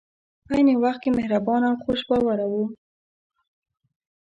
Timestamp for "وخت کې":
0.85-1.09